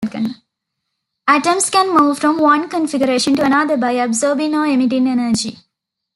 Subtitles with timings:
[1.27, 5.59] Atoms can move from one configuration to another by absorbing or emitting energy.